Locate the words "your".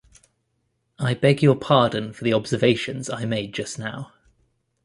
1.43-1.55